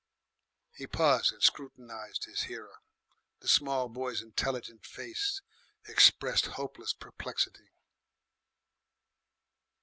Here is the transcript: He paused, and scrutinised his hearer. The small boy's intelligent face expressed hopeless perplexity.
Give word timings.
He 0.73 0.87
paused, 0.87 1.31
and 1.31 1.43
scrutinised 1.43 2.25
his 2.25 2.45
hearer. 2.49 2.81
The 3.41 3.47
small 3.47 3.87
boy's 3.87 4.19
intelligent 4.19 4.83
face 4.83 5.43
expressed 5.87 6.47
hopeless 6.57 6.91
perplexity. 6.91 7.69